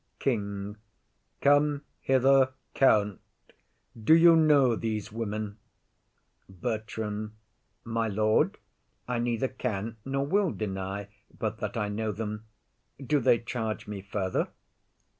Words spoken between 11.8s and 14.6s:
know them. Do they charge me further?